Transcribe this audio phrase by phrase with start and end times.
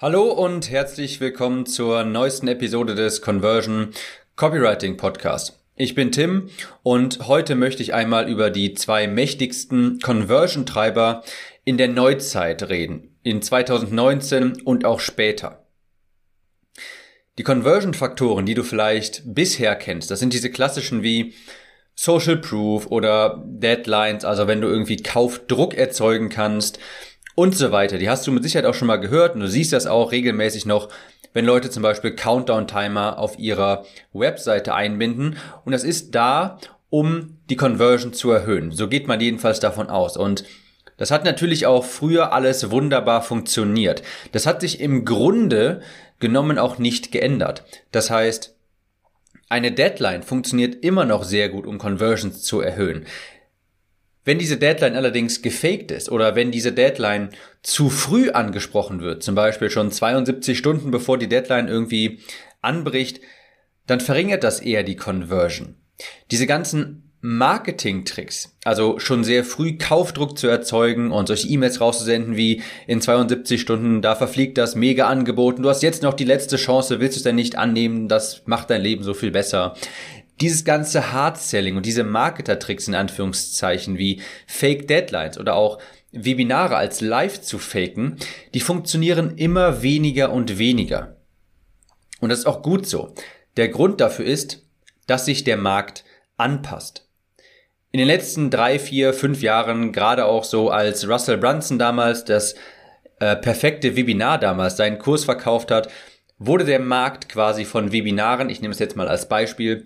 [0.00, 3.90] Hallo und herzlich willkommen zur neuesten Episode des Conversion
[4.34, 5.60] Copywriting Podcast.
[5.76, 6.50] Ich bin Tim
[6.82, 11.22] und heute möchte ich einmal über die zwei mächtigsten Conversion-Treiber
[11.62, 15.64] in der Neuzeit reden, in 2019 und auch später.
[17.38, 21.34] Die Conversion-Faktoren, die du vielleicht bisher kennst, das sind diese klassischen wie
[21.94, 26.80] Social Proof oder Deadlines, also wenn du irgendwie Kaufdruck erzeugen kannst,
[27.34, 27.98] und so weiter.
[27.98, 30.66] Die hast du mit Sicherheit auch schon mal gehört und du siehst das auch regelmäßig
[30.66, 30.88] noch,
[31.32, 35.36] wenn Leute zum Beispiel Countdown-Timer auf ihrer Webseite einbinden.
[35.64, 36.58] Und das ist da,
[36.90, 38.70] um die Conversion zu erhöhen.
[38.70, 40.16] So geht man jedenfalls davon aus.
[40.16, 40.44] Und
[40.96, 44.02] das hat natürlich auch früher alles wunderbar funktioniert.
[44.30, 45.80] Das hat sich im Grunde
[46.20, 47.64] genommen auch nicht geändert.
[47.90, 48.54] Das heißt,
[49.48, 53.06] eine Deadline funktioniert immer noch sehr gut, um Conversions zu erhöhen.
[54.24, 57.30] Wenn diese Deadline allerdings gefaked ist oder wenn diese Deadline
[57.62, 62.20] zu früh angesprochen wird, zum Beispiel schon 72 Stunden bevor die Deadline irgendwie
[62.62, 63.20] anbricht,
[63.86, 65.76] dann verringert das eher die Conversion.
[66.30, 72.62] Diese ganzen Marketing-Tricks, also schon sehr früh Kaufdruck zu erzeugen und solche E-Mails rauszusenden wie
[72.86, 76.56] in 72 Stunden, da verfliegt das mega Angebot und du hast jetzt noch die letzte
[76.56, 79.74] Chance, willst du es denn nicht annehmen, das macht dein Leben so viel besser
[80.40, 85.78] dieses ganze Hard-Selling und diese Marketer-Tricks in Anführungszeichen wie Fake Deadlines oder auch
[86.12, 88.16] Webinare als live zu faken,
[88.54, 91.16] die funktionieren immer weniger und weniger.
[92.20, 93.14] Und das ist auch gut so.
[93.56, 94.62] Der Grund dafür ist,
[95.06, 96.04] dass sich der Markt
[96.36, 97.08] anpasst.
[97.90, 102.54] In den letzten drei, vier, fünf Jahren, gerade auch so als Russell Brunson damals das
[103.20, 105.88] äh, perfekte Webinar damals seinen Kurs verkauft hat,
[106.38, 109.84] wurde der Markt quasi von Webinaren, ich nehme es jetzt mal als Beispiel,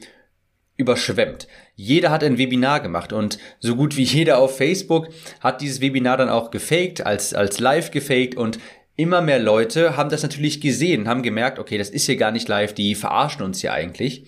[0.79, 1.49] überschwemmt.
[1.75, 5.09] Jeder hat ein Webinar gemacht und so gut wie jeder auf Facebook
[5.41, 8.59] hat dieses Webinar dann auch gefaked, als, als live gefaked und
[8.97, 12.49] immer mehr Leute haben das natürlich gesehen, haben gemerkt, okay, das ist hier gar nicht
[12.49, 14.25] live, die verarschen uns hier eigentlich.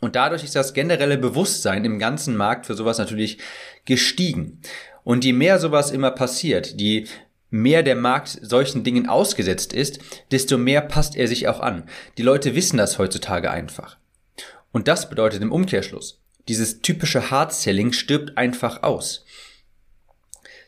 [0.00, 3.38] Und dadurch ist das generelle Bewusstsein im ganzen Markt für sowas natürlich
[3.84, 4.60] gestiegen.
[5.04, 7.06] Und je mehr sowas immer passiert, je
[7.50, 10.00] mehr der Markt solchen Dingen ausgesetzt ist,
[10.30, 11.84] desto mehr passt er sich auch an.
[12.16, 13.99] Die Leute wissen das heutzutage einfach.
[14.72, 19.24] Und das bedeutet im Umkehrschluss, dieses typische Hard-Selling stirbt einfach aus.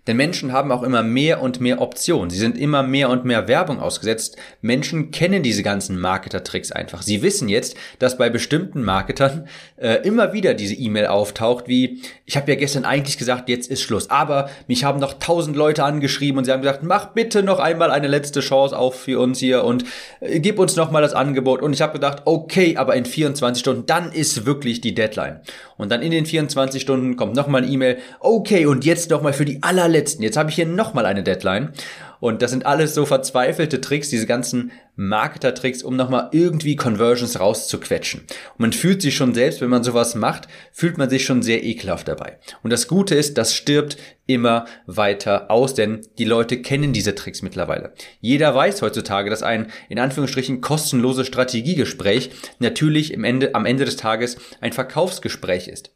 [0.08, 2.28] Denn Menschen haben auch immer mehr und mehr Optionen.
[2.28, 4.36] Sie sind immer mehr und mehr Werbung ausgesetzt.
[4.60, 7.02] Menschen kennen diese ganzen Marketer-Tricks einfach.
[7.02, 9.46] Sie wissen jetzt, dass bei bestimmten Marketern
[9.76, 13.82] äh, immer wieder diese E-Mail auftaucht, wie ich habe ja gestern eigentlich gesagt, jetzt ist
[13.82, 14.10] Schluss.
[14.10, 17.92] Aber mich haben noch tausend Leute angeschrieben und sie haben gesagt, mach bitte noch einmal
[17.92, 19.84] eine letzte Chance auf für uns hier und
[20.20, 21.62] äh, gib uns noch das Angebot.
[21.62, 25.42] Und ich habe gedacht, okay, aber in 24 Stunden, dann ist wirklich die Deadline.
[25.76, 29.32] Und dann in den 24 Stunden kommt noch eine E-Mail, okay, und jetzt noch mal
[29.32, 30.22] für die allerletzte allerletzten.
[30.22, 31.72] Jetzt habe ich hier nochmal eine Deadline.
[32.20, 38.20] Und das sind alles so verzweifelte Tricks, diese ganzen Marketer-Tricks, um nochmal irgendwie Conversions rauszuquetschen.
[38.20, 41.64] Und man fühlt sich schon selbst, wenn man sowas macht, fühlt man sich schon sehr
[41.64, 42.38] ekelhaft dabei.
[42.62, 47.42] Und das Gute ist, das stirbt immer weiter aus, denn die Leute kennen diese Tricks
[47.42, 47.92] mittlerweile.
[48.20, 53.97] Jeder weiß heutzutage, dass ein in Anführungsstrichen kostenloses Strategiegespräch natürlich im Ende, am Ende des
[53.97, 55.91] Tages ein Verkaufsgespräch ist.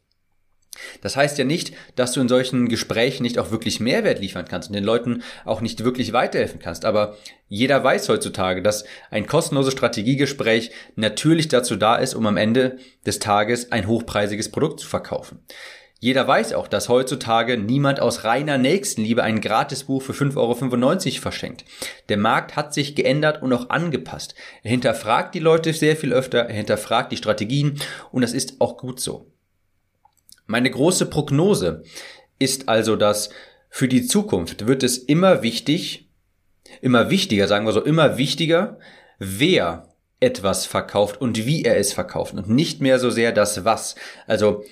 [1.01, 4.69] Das heißt ja nicht, dass du in solchen Gesprächen nicht auch wirklich Mehrwert liefern kannst
[4.69, 6.85] und den Leuten auch nicht wirklich weiterhelfen kannst.
[6.85, 7.17] Aber
[7.49, 13.19] jeder weiß heutzutage, dass ein kostenloses Strategiegespräch natürlich dazu da ist, um am Ende des
[13.19, 15.39] Tages ein hochpreisiges Produkt zu verkaufen.
[15.99, 21.65] Jeder weiß auch, dass heutzutage niemand aus reiner Nächstenliebe ein Gratisbuch für 5,95 Euro verschenkt.
[22.09, 24.35] Der Markt hat sich geändert und auch angepasst.
[24.61, 27.79] Er hinterfragt die Leute sehr viel öfter, er hinterfragt die Strategien
[28.11, 29.31] und das ist auch gut so.
[30.47, 31.83] Meine große Prognose
[32.39, 33.29] ist also, dass
[33.69, 36.09] für die Zukunft wird es immer wichtig,
[36.81, 38.79] immer wichtiger, sagen wir so, immer wichtiger,
[39.19, 43.95] wer etwas verkauft und wie er es verkauft und nicht mehr so sehr das was.
[44.25, 44.63] Also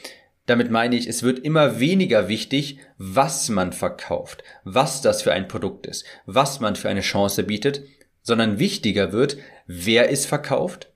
[0.45, 5.47] damit meine ich, es wird immer weniger wichtig, was man verkauft, was das für ein
[5.47, 7.83] Produkt ist, was man für eine Chance bietet,
[8.21, 10.89] sondern wichtiger wird, wer es verkauft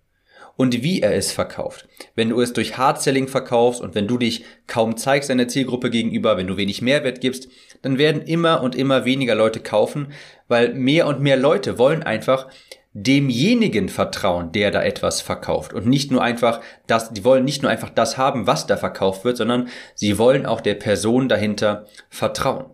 [0.59, 1.88] und wie er es verkauft.
[2.15, 6.35] Wenn du es durch Hard-Selling verkaufst und wenn du dich kaum zeigst deiner Zielgruppe gegenüber,
[6.35, 7.47] wenn du wenig Mehrwert gibst,
[7.81, 10.11] dann werden immer und immer weniger Leute kaufen,
[10.50, 12.50] weil mehr und mehr Leute wollen einfach
[12.91, 17.71] demjenigen vertrauen, der da etwas verkauft und nicht nur einfach das, die wollen nicht nur
[17.71, 22.65] einfach das haben, was da verkauft wird, sondern sie wollen auch der Person dahinter vertrauen.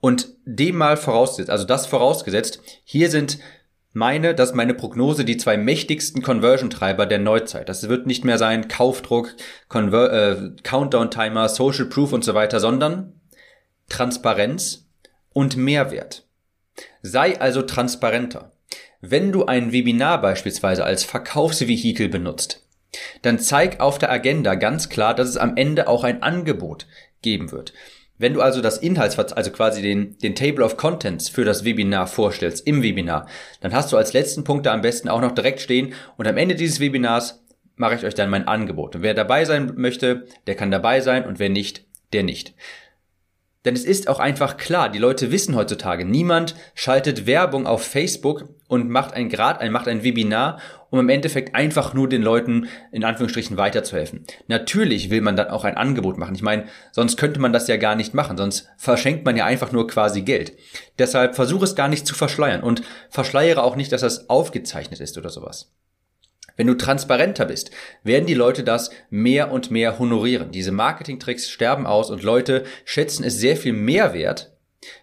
[0.00, 3.38] Und dem mal vorausgesetzt, also das vorausgesetzt, hier sind
[3.94, 7.68] meine, dass meine Prognose die zwei mächtigsten Conversion-Treiber der Neuzeit.
[7.68, 9.34] Das wird nicht mehr sein Kaufdruck,
[9.68, 13.20] Conver äh, Countdown-Timer, Social Proof und so weiter, sondern
[13.88, 14.88] Transparenz
[15.32, 16.26] und Mehrwert.
[17.02, 18.52] Sei also transparenter.
[19.00, 22.66] Wenn du ein Webinar beispielsweise als Verkaufsvehikel benutzt,
[23.22, 26.86] dann zeig auf der Agenda ganz klar, dass es am Ende auch ein Angebot
[27.22, 27.72] geben wird.
[28.16, 32.06] Wenn du also das Inhaltsverzeichnis, also quasi den, den Table of Contents für das Webinar
[32.06, 33.26] vorstellst, im Webinar,
[33.60, 36.36] dann hast du als letzten Punkt da am besten auch noch direkt stehen und am
[36.36, 37.42] Ende dieses Webinars
[37.76, 38.94] mache ich euch dann mein Angebot.
[38.94, 42.54] Und wer dabei sein möchte, der kann dabei sein und wer nicht, der nicht.
[43.64, 48.48] Denn es ist auch einfach klar, die Leute wissen heutzutage, niemand schaltet Werbung auf Facebook
[48.68, 50.58] und macht ein Grad, ein, macht ein Webinar,
[50.90, 54.26] um im Endeffekt einfach nur den Leuten in Anführungsstrichen weiterzuhelfen.
[54.48, 56.34] Natürlich will man dann auch ein Angebot machen.
[56.34, 59.72] Ich meine, sonst könnte man das ja gar nicht machen, sonst verschenkt man ja einfach
[59.72, 60.52] nur quasi Geld.
[60.98, 65.16] Deshalb versuche es gar nicht zu verschleiern und verschleiere auch nicht, dass das aufgezeichnet ist
[65.16, 65.72] oder sowas.
[66.56, 67.72] Wenn du transparenter bist,
[68.04, 70.52] werden die Leute das mehr und mehr honorieren.
[70.52, 74.52] Diese Marketingtricks sterben aus und Leute schätzen es sehr viel mehr wert,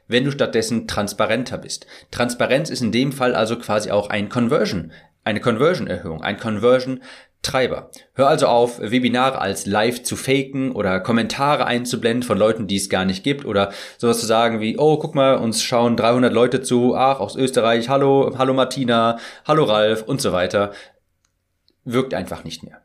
[0.08, 1.88] wenn du stattdessen transparenter bist.
[2.10, 4.94] Transparenz ist in dem Fall also quasi auch ein Conversion,
[5.26, 7.92] eine Conversion-Erhöhung, ein Conversion-Treiber.
[8.14, 12.90] Hör also auf, Webinare als live zu faken oder Kommentare einzublenden von Leuten, die es
[12.90, 16.62] gar nicht gibt oder sowas zu sagen wie, oh, guck mal, uns schauen 300 Leute
[16.62, 20.72] zu, ach, aus Österreich, hallo, hallo Martina, hallo Ralf und so weiter
[21.84, 22.82] wirkt einfach nicht mehr.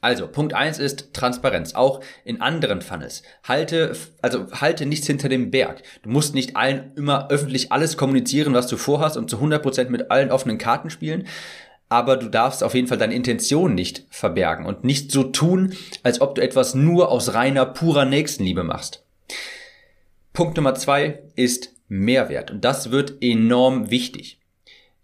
[0.00, 3.22] Also, Punkt eins ist Transparenz, auch in anderen Funnels.
[3.44, 5.82] Halte, also halte nichts hinter dem Berg.
[6.02, 10.10] Du musst nicht allen immer öffentlich alles kommunizieren, was du vorhast und zu 100% mit
[10.10, 11.28] allen offenen Karten spielen.
[11.88, 16.20] Aber du darfst auf jeden Fall deine Intention nicht verbergen und nicht so tun, als
[16.20, 19.04] ob du etwas nur aus reiner, purer Nächstenliebe machst.
[20.32, 24.41] Punkt Nummer zwei ist Mehrwert und das wird enorm wichtig.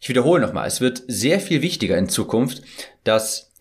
[0.01, 2.63] Ich wiederhole nochmal, es wird sehr viel wichtiger in Zukunft,
[3.05, 3.53] dass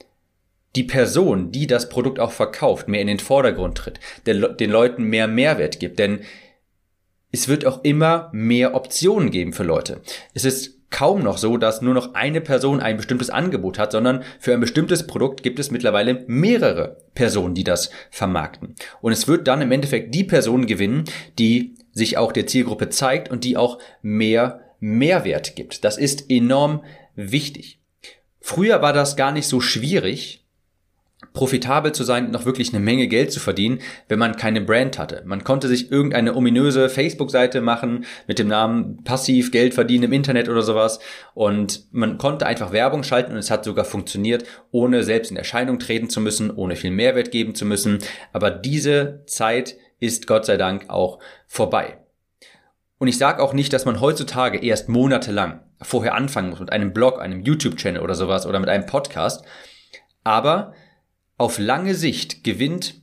[0.76, 5.28] die Person, die das Produkt auch verkauft, mehr in den Vordergrund tritt, den Leuten mehr
[5.28, 6.20] Mehrwert gibt, denn
[7.32, 10.02] es wird auch immer mehr Optionen geben für Leute.
[10.34, 14.24] Es ist kaum noch so, dass nur noch eine Person ein bestimmtes Angebot hat, sondern
[14.40, 18.76] für ein bestimmtes Produkt gibt es mittlerweile mehrere Personen, die das vermarkten.
[19.02, 21.06] Und es wird dann im Endeffekt die Person gewinnen,
[21.40, 25.84] die sich auch der Zielgruppe zeigt und die auch mehr Mehrwert gibt.
[25.84, 26.84] Das ist enorm
[27.16, 27.80] wichtig.
[28.40, 30.46] Früher war das gar nicht so schwierig,
[31.34, 35.00] profitabel zu sein und noch wirklich eine Menge Geld zu verdienen, wenn man keine Brand
[35.00, 35.24] hatte.
[35.26, 40.48] Man konnte sich irgendeine ominöse Facebook-Seite machen mit dem Namen passiv Geld verdienen im Internet
[40.48, 41.00] oder sowas
[41.34, 45.80] und man konnte einfach Werbung schalten und es hat sogar funktioniert, ohne selbst in Erscheinung
[45.80, 48.00] treten zu müssen, ohne viel Mehrwert geben zu müssen.
[48.32, 51.98] Aber diese Zeit ist Gott sei Dank auch vorbei.
[53.00, 56.94] Und ich sage auch nicht, dass man heutzutage erst monatelang vorher anfangen muss mit einem
[56.94, 59.46] Blog, einem YouTube-Channel oder sowas oder mit einem Podcast.
[60.24, 60.74] Aber
[61.38, 62.96] auf lange Sicht gewinnt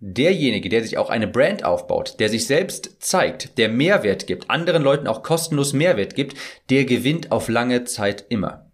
[0.00, 4.82] derjenige, der sich auch eine Brand aufbaut, der sich selbst zeigt, der Mehrwert gibt, anderen
[4.82, 6.36] Leuten auch kostenlos Mehrwert gibt,
[6.70, 8.70] der gewinnt auf lange Zeit immer.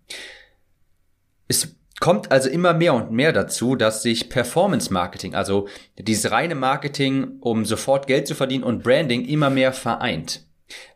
[1.49, 5.67] Es kommt also immer mehr und mehr dazu, dass sich Performance Marketing, also
[5.99, 10.46] dieses reine Marketing, um sofort Geld zu verdienen und Branding immer mehr vereint.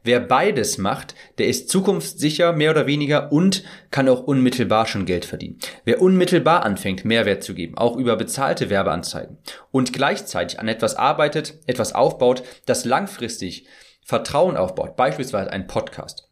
[0.02, 5.24] Wer beides macht, der ist zukunftssicher mehr oder weniger und kann auch unmittelbar schon Geld
[5.24, 5.58] verdienen.
[5.84, 9.38] Wer unmittelbar anfängt, Mehrwert zu geben, auch über bezahlte Werbeanzeigen
[9.70, 13.66] und gleichzeitig an etwas arbeitet, etwas aufbaut, das langfristig
[14.02, 16.28] Vertrauen aufbaut, beispielsweise ein Podcast,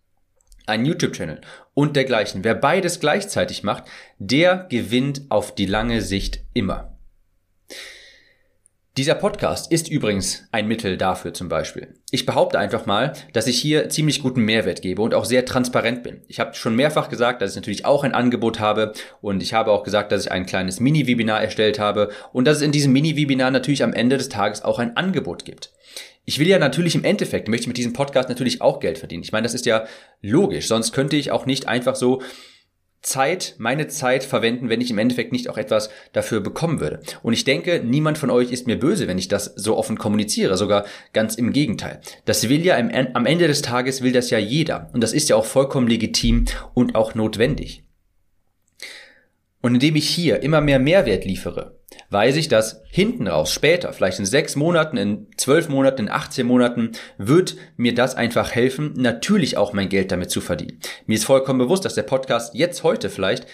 [0.67, 1.41] ein YouTube-Channel
[1.75, 2.43] und dergleichen.
[2.45, 3.85] Wer beides gleichzeitig macht,
[4.19, 6.88] der gewinnt auf die lange Sicht immer.
[8.99, 11.95] Dieser Podcast ist übrigens ein Mittel dafür zum Beispiel.
[12.11, 16.03] Ich behaupte einfach mal, dass ich hier ziemlich guten Mehrwert gebe und auch sehr transparent
[16.03, 16.23] bin.
[16.27, 19.71] Ich habe schon mehrfach gesagt, dass ich natürlich auch ein Angebot habe und ich habe
[19.71, 23.53] auch gesagt, dass ich ein kleines Mini-Webinar erstellt habe und dass es in diesem Mini-Webinar
[23.53, 25.71] natürlich am Ende des Tages auch ein Angebot gibt.
[26.25, 29.23] Ich will ja natürlich im Endeffekt, möchte mit diesem Podcast natürlich auch Geld verdienen.
[29.23, 29.87] Ich meine, das ist ja
[30.23, 32.21] logisch, sonst könnte ich auch nicht einfach so
[33.01, 37.01] Zeit, meine Zeit verwenden, wenn ich im Endeffekt nicht auch etwas dafür bekommen würde.
[37.23, 40.57] Und ich denke, niemand von euch ist mir böse, wenn ich das so offen kommuniziere,
[40.57, 42.01] sogar ganz im Gegenteil.
[42.25, 44.91] Das will ja am Ende des Tages will das ja jeder.
[44.93, 47.85] Und das ist ja auch vollkommen legitim und auch notwendig.
[49.61, 51.79] Und indem ich hier immer mehr Mehrwert liefere,
[52.11, 56.47] weiß ich, dass hinten raus, später, vielleicht in sechs Monaten, in zwölf Monaten, in 18
[56.47, 60.79] Monaten, wird mir das einfach helfen, natürlich auch mein Geld damit zu verdienen.
[61.07, 63.47] Mir ist vollkommen bewusst, dass der Podcast jetzt heute vielleicht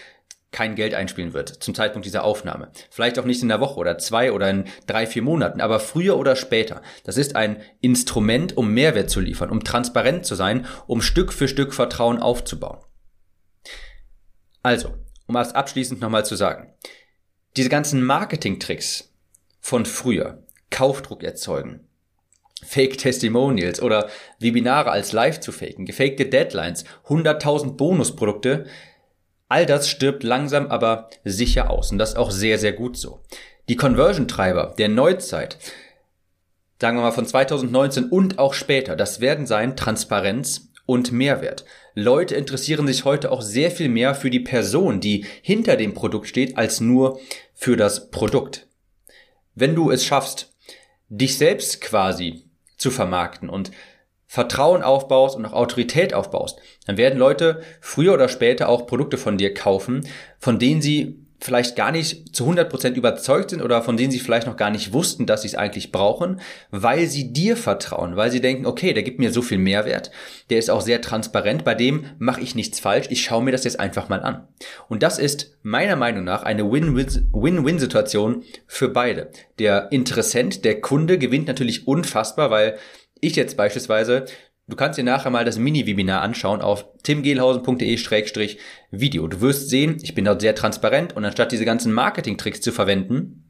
[0.54, 2.70] kein Geld einspielen wird zum Zeitpunkt dieser Aufnahme.
[2.88, 6.16] Vielleicht auch nicht in der Woche oder zwei oder in drei, vier Monaten, aber früher
[6.16, 6.80] oder später.
[7.02, 11.48] Das ist ein Instrument, um Mehrwert zu liefern, um transparent zu sein, um Stück für
[11.48, 12.78] Stück Vertrauen aufzubauen.
[14.62, 14.94] Also,
[15.26, 16.72] um als abschließend nochmal zu sagen,
[17.56, 19.12] diese ganzen Marketing-Tricks
[19.60, 21.86] von früher, Kaufdruck erzeugen,
[22.64, 28.66] Fake Testimonials oder Webinare als live zu faken, gefakte Deadlines, 100.000 Bonusprodukte.
[29.48, 33.20] All das stirbt langsam aber sicher aus und das auch sehr, sehr gut so.
[33.68, 35.58] Die Conversion-Treiber der Neuzeit,
[36.80, 41.64] sagen wir mal von 2019 und auch später, das werden sein Transparenz und Mehrwert.
[41.94, 46.28] Leute interessieren sich heute auch sehr viel mehr für die Person, die hinter dem Produkt
[46.28, 47.20] steht, als nur
[47.54, 48.66] für das Produkt.
[49.54, 50.52] Wenn du es schaffst,
[51.08, 52.44] dich selbst quasi
[52.76, 53.70] zu vermarkten und
[54.26, 59.38] Vertrauen aufbaust und auch Autorität aufbaust, dann werden Leute früher oder später auch Produkte von
[59.38, 60.08] dir kaufen,
[60.40, 64.46] von denen sie vielleicht gar nicht zu 100% überzeugt sind oder von denen sie vielleicht
[64.46, 68.40] noch gar nicht wussten, dass sie es eigentlich brauchen, weil sie dir vertrauen, weil sie
[68.40, 70.10] denken, okay, der gibt mir so viel Mehrwert,
[70.48, 73.64] der ist auch sehr transparent, bei dem mache ich nichts falsch, ich schaue mir das
[73.64, 74.48] jetzt einfach mal an.
[74.88, 79.30] Und das ist meiner Meinung nach eine Win-Win-Situation für beide.
[79.58, 82.78] Der Interessent, der Kunde gewinnt natürlich unfassbar, weil
[83.20, 83.58] ich jetzt
[84.66, 89.28] Du kannst dir nachher mal das Mini-Webinar anschauen auf timgehlhausen.de-video.
[89.28, 93.43] Du wirst sehen, ich bin dort sehr transparent und anstatt diese ganzen Marketing-Tricks zu verwenden,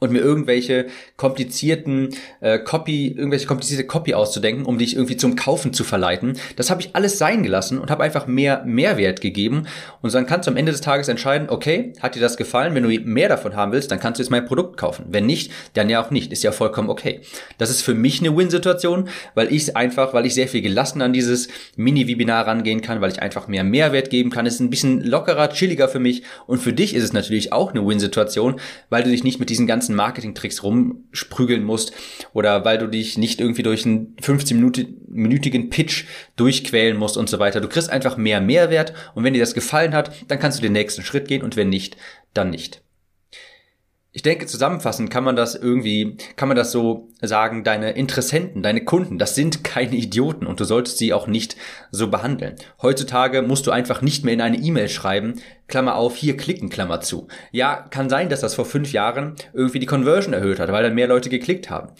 [0.00, 0.86] und mir irgendwelche
[1.16, 2.10] komplizierten
[2.40, 6.38] äh, Copy, irgendwelche komplizierte Copy auszudenken, um dich irgendwie zum Kaufen zu verleiten.
[6.56, 9.66] Das habe ich alles sein gelassen und habe einfach mehr Mehrwert gegeben.
[10.02, 12.74] Und dann kannst du am Ende des Tages entscheiden, okay, hat dir das gefallen?
[12.74, 15.06] Wenn du mehr davon haben willst, dann kannst du jetzt mein Produkt kaufen.
[15.08, 16.32] Wenn nicht, dann ja auch nicht.
[16.32, 17.20] Ist ja vollkommen okay.
[17.58, 21.12] Das ist für mich eine Win-Situation, weil ich einfach, weil ich sehr viel gelassen an
[21.12, 24.46] dieses Mini-Webinar rangehen kann, weil ich einfach mehr Mehrwert geben kann.
[24.46, 26.22] Es ist ein bisschen lockerer, chilliger für mich.
[26.46, 28.60] Und für dich ist es natürlich auch eine Win-Situation,
[28.90, 31.92] weil du dich nicht mit diesen ganzen ganzen Marketing-Tricks rumsprügeln musst
[32.32, 36.04] oder weil du dich nicht irgendwie durch einen 15-minütigen Pitch
[36.36, 37.60] durchquälen musst und so weiter.
[37.60, 40.72] Du kriegst einfach mehr Mehrwert und wenn dir das gefallen hat, dann kannst du den
[40.72, 41.96] nächsten Schritt gehen und wenn nicht,
[42.32, 42.83] dann nicht.
[44.16, 48.84] Ich denke, zusammenfassend kann man das irgendwie, kann man das so sagen, deine Interessenten, deine
[48.84, 51.56] Kunden, das sind keine Idioten und du solltest sie auch nicht
[51.90, 52.54] so behandeln.
[52.80, 57.00] Heutzutage musst du einfach nicht mehr in eine E-Mail schreiben, Klammer auf, hier klicken, Klammer
[57.00, 57.26] zu.
[57.50, 60.94] Ja, kann sein, dass das vor fünf Jahren irgendwie die Conversion erhöht hat, weil dann
[60.94, 61.90] mehr Leute geklickt haben.